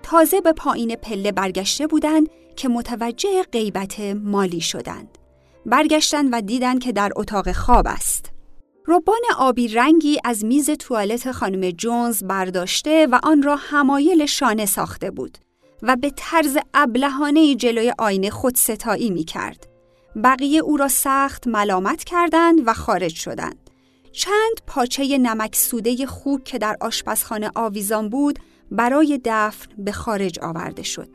تازه 0.03 0.41
به 0.41 0.53
پایین 0.53 0.95
پله 0.95 1.31
برگشته 1.31 1.87
بودند 1.87 2.29
که 2.55 2.69
متوجه 2.69 3.43
غیبت 3.51 3.99
مالی 3.99 4.61
شدند. 4.61 5.17
برگشتند 5.65 6.29
و 6.31 6.41
دیدند 6.41 6.83
که 6.83 6.91
در 6.91 7.11
اتاق 7.15 7.51
خواب 7.51 7.87
است. 7.87 8.31
ربان 8.87 9.21
آبی 9.37 9.67
رنگی 9.67 10.19
از 10.23 10.45
میز 10.45 10.69
توالت 10.69 11.31
خانم 11.31 11.71
جونز 11.71 12.23
برداشته 12.23 13.07
و 13.11 13.19
آن 13.23 13.43
را 13.43 13.55
حمایل 13.55 14.25
شانه 14.25 14.65
ساخته 14.65 15.11
بود 15.11 15.37
و 15.83 15.95
به 15.95 16.11
طرز 16.15 16.57
ابلهانه 16.73 17.55
جلوی 17.55 17.93
آینه 17.97 18.29
خود 18.29 18.55
ستایی 18.55 19.09
می 19.09 19.23
کرد. 19.23 19.70
بقیه 20.23 20.59
او 20.59 20.77
را 20.77 20.87
سخت 20.87 21.47
ملامت 21.47 22.03
کردند 22.03 22.59
و 22.65 22.73
خارج 22.73 23.15
شدند. 23.15 23.69
چند 24.11 24.61
پاچه 24.67 25.17
نمک 25.17 25.55
سوده 25.55 26.05
خوک 26.05 26.43
که 26.43 26.57
در 26.57 26.77
آشپزخانه 26.81 27.51
آویزان 27.55 28.09
بود 28.09 28.39
برای 28.71 29.21
دفن 29.25 29.67
به 29.77 29.91
خارج 29.91 30.39
آورده 30.39 30.83
شد. 30.83 31.09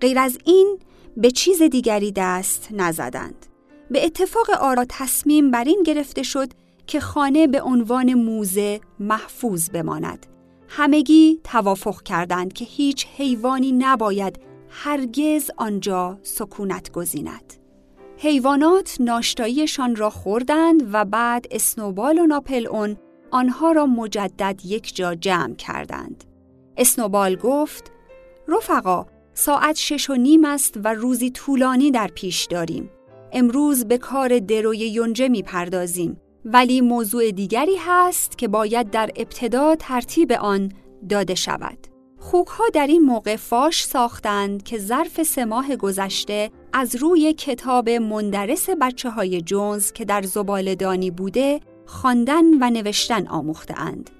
غیر 0.00 0.18
از 0.18 0.38
این 0.44 0.78
به 1.16 1.30
چیز 1.30 1.62
دیگری 1.62 2.12
دست 2.12 2.68
نزدند. 2.70 3.46
به 3.90 4.04
اتفاق 4.04 4.50
آرا 4.50 4.86
تصمیم 4.88 5.50
بر 5.50 5.64
این 5.64 5.82
گرفته 5.82 6.22
شد 6.22 6.48
که 6.86 7.00
خانه 7.00 7.46
به 7.46 7.62
عنوان 7.62 8.14
موزه 8.14 8.80
محفوظ 9.00 9.70
بماند. 9.70 10.26
همگی 10.68 11.40
توافق 11.44 12.02
کردند 12.02 12.52
که 12.52 12.64
هیچ 12.64 13.06
حیوانی 13.16 13.72
نباید 13.72 14.40
هرگز 14.68 15.50
آنجا 15.56 16.18
سکونت 16.22 16.92
گزیند. 16.92 17.65
حیوانات 18.18 18.96
ناشتاییشان 19.00 19.96
را 19.96 20.10
خوردند 20.10 20.82
و 20.92 21.04
بعد 21.04 21.46
اسنوبال 21.50 22.18
و 22.18 22.26
ناپل 22.26 22.66
اون 22.66 22.96
آنها 23.30 23.72
را 23.72 23.86
مجدد 23.86 24.60
یک 24.64 24.96
جا 24.96 25.14
جمع 25.14 25.54
کردند. 25.54 26.24
اسنوبال 26.76 27.36
گفت 27.36 27.92
رفقا 28.48 29.06
ساعت 29.34 29.76
شش 29.76 30.10
و 30.10 30.14
نیم 30.14 30.44
است 30.44 30.74
و 30.84 30.94
روزی 30.94 31.30
طولانی 31.30 31.90
در 31.90 32.08
پیش 32.14 32.44
داریم. 32.44 32.90
امروز 33.32 33.84
به 33.84 33.98
کار 33.98 34.38
دروی 34.38 34.78
یونجه 34.78 35.28
می 35.28 35.42
پردازیم 35.42 36.20
ولی 36.44 36.80
موضوع 36.80 37.30
دیگری 37.30 37.76
هست 37.76 38.38
که 38.38 38.48
باید 38.48 38.90
در 38.90 39.10
ابتدا 39.16 39.76
ترتیب 39.76 40.32
آن 40.32 40.72
داده 41.08 41.34
شود. 41.34 41.78
خوکها 42.18 42.64
در 42.74 42.86
این 42.86 43.02
موقع 43.02 43.36
فاش 43.36 43.84
ساختند 43.84 44.62
که 44.62 44.78
ظرف 44.78 45.22
سه 45.22 45.44
ماه 45.44 45.76
گذشته 45.76 46.50
از 46.78 46.96
روی 46.96 47.32
کتاب 47.32 47.88
مندرس 47.90 48.70
بچه 48.80 49.10
های 49.10 49.42
جونز 49.42 49.92
که 49.92 50.04
در 50.04 50.22
زبالدانی 50.22 51.10
بوده 51.10 51.60
خواندن 51.86 52.44
و 52.60 52.70
نوشتن 52.70 53.26
آموخته 53.26 53.80
اند. 53.80 54.10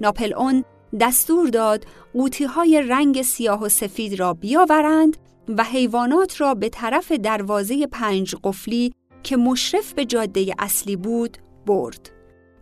ناپل 0.00 0.34
اون 0.34 0.64
دستور 1.00 1.48
داد 1.48 1.84
قوطی 2.12 2.44
های 2.44 2.82
رنگ 2.88 3.22
سیاه 3.22 3.62
و 3.62 3.68
سفید 3.68 4.20
را 4.20 4.34
بیاورند 4.34 5.16
و 5.48 5.64
حیوانات 5.64 6.40
را 6.40 6.54
به 6.54 6.68
طرف 6.68 7.12
دروازه 7.12 7.86
پنج 7.86 8.34
قفلی 8.44 8.92
که 9.22 9.36
مشرف 9.36 9.92
به 9.92 10.04
جاده 10.04 10.54
اصلی 10.58 10.96
بود 10.96 11.38
برد. 11.66 12.10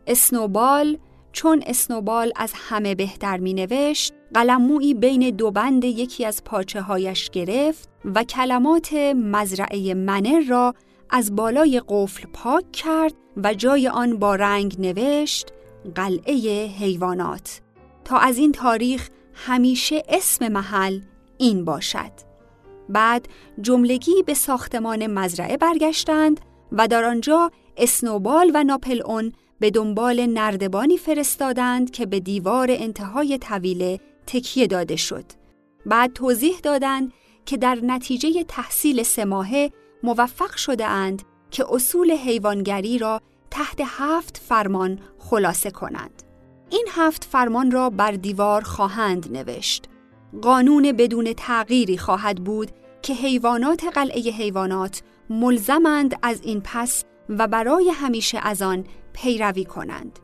اسنوبال 0.07 0.99
چون 1.33 1.63
اسنوبال 1.67 2.33
از 2.37 2.53
همه 2.55 2.95
بهتر 2.95 3.37
می 3.37 3.55
نوشت 3.55 4.15
قلمویی 4.35 4.95
بین 4.95 5.31
دو 5.31 5.51
بند 5.51 5.85
یکی 5.85 6.25
از 6.25 6.45
پاچه 6.45 6.81
هایش 6.81 7.31
گرفت 7.31 7.89
و 8.05 8.25
کلمات 8.25 8.93
مزرعه 9.17 9.95
منر 9.95 10.41
را 10.49 10.75
از 11.11 11.37
بالای 11.37 11.83
قفل 11.89 12.29
پاک 12.33 12.73
کرد 12.73 13.15
و 13.37 13.55
جای 13.55 13.89
آن 13.89 14.19
با 14.19 14.35
رنگ 14.35 14.77
نوشت 14.79 15.53
قلعه 15.95 16.67
حیوانات 16.67 17.61
تا 18.05 18.19
از 18.19 18.39
این 18.39 18.53
تاریخ 18.53 19.09
همیشه 19.35 20.03
اسم 20.09 20.49
محل 20.49 21.01
این 21.39 21.65
باشد. 21.65 22.13
بعد 22.89 23.29
جملگی 23.61 24.23
به 24.27 24.35
ساختمان 24.35 25.07
مزرعه 25.07 25.57
برگشتند 25.57 26.41
و 26.73 26.89
در 26.89 27.05
آنجا 27.05 27.51
اسنوبال 27.77 28.51
و 28.55 28.65
ناپل 28.65 29.03
اون 29.07 29.33
به 29.61 29.71
دنبال 29.71 30.27
نردبانی 30.27 30.97
فرستادند 30.97 31.91
که 31.91 32.07
به 32.07 32.21
دیوار 32.21 32.69
انتهای 32.71 33.39
طویله 33.39 34.01
تکیه 34.27 34.67
داده 34.67 34.97
شد. 34.97 35.25
بعد 35.87 36.13
توضیح 36.13 36.59
دادند 36.63 37.13
که 37.47 37.57
در 37.57 37.79
نتیجه 37.83 38.45
تحصیل 38.45 39.03
سه 39.03 39.25
موفق 40.03 40.57
شده 40.57 40.87
اند 40.87 41.23
که 41.51 41.65
اصول 41.71 42.11
حیوانگری 42.11 42.99
را 42.99 43.21
تحت 43.51 43.81
هفت 43.85 44.37
فرمان 44.37 44.99
خلاصه 45.19 45.71
کنند. 45.71 46.23
این 46.71 46.87
هفت 46.91 47.25
فرمان 47.25 47.71
را 47.71 47.91
بر 47.91 48.13
دیوار 48.13 48.63
خواهند 48.63 49.37
نوشت. 49.37 49.85
قانون 50.43 50.93
بدون 50.93 51.33
تغییری 51.37 51.99
خواهد 51.99 52.45
بود 52.45 52.71
که 53.03 53.15
حیوانات 53.15 53.85
قلعه 53.85 54.21
حیوانات 54.21 55.03
ملزمند 55.31 56.19
از 56.23 56.41
این 56.43 56.61
پس 56.65 57.05
و 57.29 57.49
برای 57.49 57.91
همیشه 57.91 58.39
از 58.43 58.63
آن 58.63 58.85
پیروی 59.13 59.65
کنند. 59.65 60.19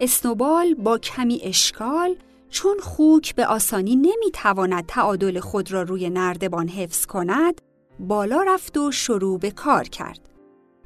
اسنوبال 0.00 0.74
با 0.74 0.98
کمی 0.98 1.40
اشکال 1.42 2.16
چون 2.50 2.78
خوک 2.78 3.34
به 3.34 3.46
آسانی 3.46 3.96
نمی‌تواند 3.96 4.86
تعادل 4.86 5.40
خود 5.40 5.72
را 5.72 5.82
روی 5.82 6.10
نردبان 6.10 6.68
حفظ 6.68 7.06
کند 7.06 7.60
بالا 8.00 8.42
رفت 8.42 8.76
و 8.76 8.92
شروع 8.92 9.38
به 9.38 9.50
کار 9.50 9.84
کرد. 9.84 10.28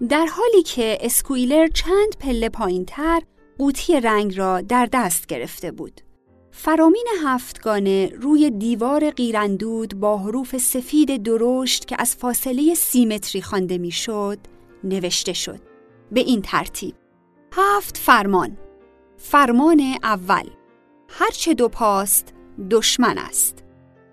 در 0.08 0.26
حالی 0.26 0.62
که 0.62 0.98
اسکویلر 1.00 1.68
چند 1.68 2.16
پله 2.20 2.48
پایین 2.48 2.84
تر 2.84 3.22
قوطی 3.58 4.00
رنگ 4.00 4.38
را 4.38 4.60
در 4.60 4.88
دست 4.92 5.26
گرفته 5.26 5.70
بود. 5.70 6.00
فرامین 6.50 7.06
هفتگانه 7.24 8.12
روی 8.20 8.50
دیوار 8.50 9.10
قیرندود 9.10 10.00
با 10.00 10.18
حروف 10.18 10.58
سفید 10.58 11.22
درشت 11.22 11.84
که 11.84 11.96
از 11.98 12.16
فاصله 12.16 12.74
سیمتری 12.74 13.42
خوانده 13.42 13.78
می‌شد 13.78 14.38
نوشته 14.84 15.32
شد. 15.32 15.60
به 16.12 16.20
این 16.20 16.42
ترتیب 16.42 16.94
هفت 17.52 17.96
فرمان 17.96 18.56
فرمان 19.16 19.82
اول 20.02 20.44
هرچه 21.12 21.54
دو 21.54 21.68
پاست 21.68 22.34
دشمن 22.70 23.18
است. 23.18 23.64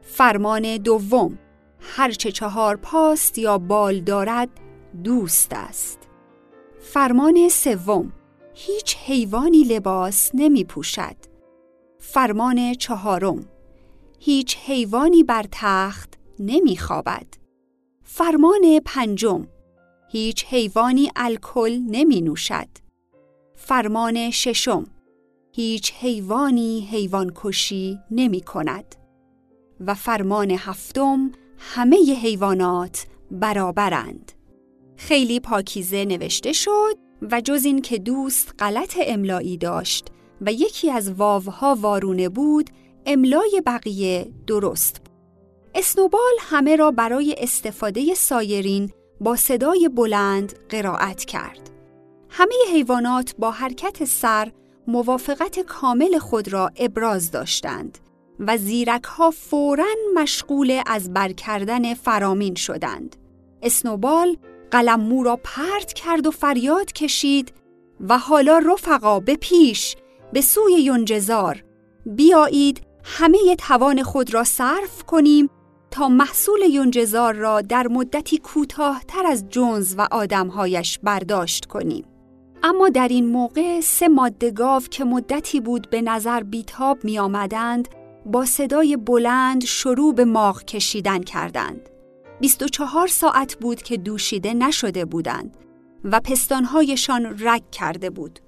فرمان 0.02 0.78
دوم 0.78 1.40
هرچه 1.80 2.32
چهار 2.32 2.76
پاست 2.76 3.38
یا 3.38 3.58
بال 3.58 4.00
دارد 4.00 4.50
دوست 5.04 5.54
است. 5.54 6.00
فرمان 6.80 7.50
سوم 7.50 8.12
هیچ 8.54 8.98
حیوانی 8.98 9.64
لباس 9.64 10.32
نمی 10.34 10.64
پوشد. 10.64 11.16
فرمان 12.00 12.74
چهارم 12.74 13.46
هیچ 14.20 14.58
حیوانی 14.58 15.24
بر 15.24 15.46
تخت 15.52 16.14
نمی 16.40 16.78
خوابد. 16.78 17.28
فرمان 18.04 18.80
پنجم 18.86 19.48
هیچ 20.10 20.46
حیوانی 20.46 21.12
الکل 21.16 21.80
نمی 21.88 22.22
نوشد. 22.22 22.70
فرمان 23.56 24.32
ششم 24.32 24.86
هیچ 25.58 25.94
حیوانی 25.94 26.88
حیوان 26.92 27.32
کشی 27.36 28.00
نمی 28.12 28.42
کند 28.42 28.96
و 29.80 29.94
فرمان 29.94 30.52
هفتم 30.52 31.32
همه 31.58 31.98
حیوانات 31.98 33.06
برابرند 33.32 34.32
خیلی 34.98 35.40
پاکیزه 35.40 36.06
نوشته 36.06 36.54
شد 36.54 36.98
و 37.32 37.42
جز 37.42 37.66
این 37.66 37.82
که 37.82 37.98
دوست 37.98 38.54
غلط 38.60 38.98
املایی 39.02 39.58
داشت 39.58 40.08
و 40.42 40.52
یکی 40.54 40.92
از 40.92 41.12
واوها 41.12 41.78
وارونه 41.82 42.30
بود 42.30 42.70
املای 43.06 43.62
بقیه 43.66 44.32
درست 44.48 45.00
بود. 45.00 45.14
اسنوبال 45.76 46.34
همه 46.40 46.76
را 46.76 46.92
برای 46.92 47.36
استفاده 47.38 48.14
سایرین 48.14 48.92
با 49.22 49.36
صدای 49.36 49.90
بلند 49.90 50.54
قرائت 50.70 51.26
کرد. 51.26 51.70
همه 52.30 52.56
حیوانات 52.74 53.36
با 53.40 53.52
حرکت 53.52 54.06
سر 54.06 54.52
موافقت 54.88 55.60
کامل 55.60 56.18
خود 56.18 56.54
را 56.54 56.72
ابراز 56.76 57.32
داشتند 57.32 57.98
و 58.40 58.58
زیرک 58.58 59.04
ها 59.04 59.32
فوراً 59.32 59.96
مشغول 60.16 60.82
از 60.86 61.14
برکردن 61.14 61.94
فرامین 61.94 62.56
شدند. 62.56 63.16
اسنوبال 63.62 64.38
قلممو 64.72 65.24
را 65.24 65.40
پرت 65.44 65.94
کرد 65.94 66.28
و 66.28 66.32
فریاد 66.32 66.92
کشید 66.92 67.54
و 68.10 68.18
حالا 68.18 68.58
رفقا 68.58 69.20
به 69.20 69.36
پیش 69.36 69.96
به 70.34 70.42
سوی 70.42 70.74
یونجزار 70.74 71.64
بیایید 72.06 72.82
همه 73.04 73.56
توان 73.56 74.04
خود 74.04 74.34
را 74.34 74.44
صرف 74.44 75.04
کنیم 75.04 75.50
تا 75.92 76.10
محصول 76.10 76.62
یونجزار 76.62 77.34
را 77.34 77.62
در 77.62 77.88
مدتی 77.88 78.38
کوتاهتر 78.38 79.26
از 79.26 79.50
جونز 79.50 79.96
و 79.98 80.08
آدمهایش 80.12 81.00
برداشت 81.04 81.66
کنیم. 81.66 82.17
اما 82.64 82.90
در 82.90 83.08
این 83.08 83.26
موقع 83.26 83.82
سه 83.82 84.08
ماده 84.08 84.52
گاو 84.52 84.82
که 84.82 85.04
مدتی 85.04 85.60
بود 85.60 85.90
به 85.90 86.02
نظر 86.02 86.44
بیتاب 86.44 87.04
می 87.04 87.20
آمدند 87.20 87.88
با 88.26 88.46
صدای 88.46 88.98
بلند 88.98 89.66
شروع 89.66 90.14
به 90.14 90.26
ماغ 90.26 90.64
کشیدن 90.64 91.24
کردند. 91.24 91.90
24 92.42 93.08
ساعت 93.08 93.56
بود 93.56 93.82
که 93.82 93.98
دوشیده 93.98 94.54
نشده 94.54 95.06
بودند 95.06 95.58
و 96.04 96.20
پستانهایشان 96.20 97.36
رگ 97.40 97.64
کرده 97.72 98.10
بود. 98.10 98.40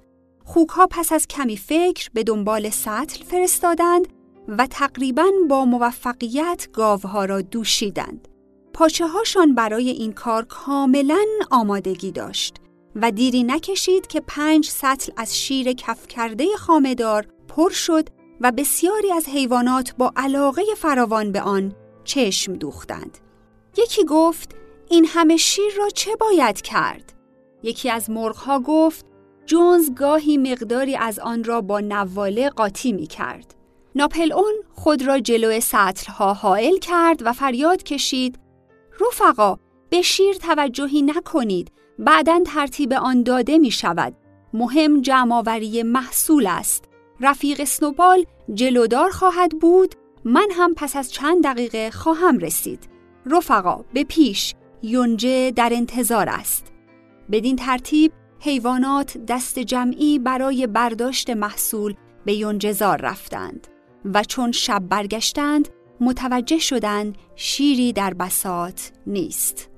خوکها 0.46 0.88
پس 0.92 1.12
از 1.12 1.28
کمی 1.28 1.58
فکر 1.58 2.10
به 2.14 2.24
دنبال 2.24 2.70
سطل 2.70 3.24
فرستادند 3.24 4.08
و 4.48 4.68
تقریبا 4.68 5.28
با 5.50 5.66
موفقیت 5.66 6.68
گاوها 6.74 7.26
را 7.26 7.42
دوشیدند. 7.42 8.28
پاچه 8.74 9.08
هاشان 9.08 9.56
برای 9.56 9.90
این 9.90 10.14
کار 10.14 10.46
کاملا 10.46 11.26
آمادگی 11.52 12.12
داشت 12.12 12.56
و 12.96 13.12
دیری 13.12 13.44
نکشید 13.44 14.08
که 14.08 14.22
پنج 14.28 14.66
سطل 14.70 15.12
از 15.18 15.40
شیر 15.40 15.74
کف 15.74 16.08
کرده 16.08 16.46
خامدار 16.58 17.28
پر 17.48 17.70
شد 17.70 18.10
و 18.42 18.52
بسیاری 18.52 19.12
از 19.12 19.30
حیوانات 19.30 19.94
با 19.98 20.12
علاقه 20.16 20.62
فراوان 20.78 21.32
به 21.32 21.42
آن 21.42 21.76
چشم 22.04 22.54
دوختند. 22.54 23.18
یکی 23.78 24.06
گفت 24.06 24.56
این 24.90 25.06
همه 25.06 25.38
شیر 25.38 25.74
را 25.78 25.90
چه 25.90 26.16
باید 26.16 26.62
کرد؟ 26.62 27.14
یکی 27.64 27.90
از 27.90 28.10
مرغها 28.10 28.60
گفت 28.60 29.06
جونز 29.46 29.94
گاهی 29.96 30.38
مقداری 30.38 30.96
از 30.96 31.20
آن 31.20 31.44
را 31.44 31.62
با 31.62 31.80
نواله 31.80 32.50
قاطی 32.50 32.92
می 32.92 33.08
کرد. 33.08 33.56
ناپل 33.96 34.34
اون 34.34 34.54
خود 34.74 35.08
را 35.08 35.20
جلو 35.20 35.60
سطلها 35.60 36.34
حائل 36.34 36.78
کرد 36.78 37.22
و 37.26 37.34
فریاد 37.34 37.84
کشید 37.84 38.40
رفقا 39.02 39.58
به 39.90 40.02
شیر 40.02 40.34
توجهی 40.36 41.02
نکنید 41.02 41.72
بعدا 42.00 42.40
ترتیب 42.46 42.94
آن 42.94 43.24
داده 43.24 43.58
می 43.58 43.72
شود 43.72 44.14
مهم 44.54 45.02
جمعآوری 45.02 45.84
محصول 45.84 46.48
است. 46.48 46.86
رفیق 47.22 47.64
سنوبال 47.64 48.26
جلودار 48.54 49.10
خواهد 49.10 49.60
بود. 49.60 49.96
من 50.26 50.48
هم 50.52 50.74
پس 50.74 50.96
از 50.96 51.12
چند 51.12 51.44
دقیقه 51.44 51.92
خواهم 51.92 52.38
رسید. 52.38 52.90
رفقا 53.26 53.84
به 53.94 54.04
پیش. 54.04 54.56
یونجه 54.82 55.52
در 55.52 55.70
انتظار 55.74 56.30
است. 56.30 56.72
بدین 57.32 57.56
ترتیب 57.56 58.12
حیوانات 58.40 59.18
دست 59.18 59.60
جمعی 59.60 60.20
برای 60.20 60.68
برداشت 60.68 61.30
محصول 61.30 61.94
به 62.26 62.34
یونجزار 62.34 63.02
رفتند 63.02 63.68
و 64.14 64.24
چون 64.24 64.52
شب 64.52 64.84
برگشتند 64.90 65.70
متوجه 66.02 66.60
شدند 66.60 67.18
شیری 67.36 67.94
در 67.94 68.14
بسات 68.14 68.92
نیست. 69.08 69.69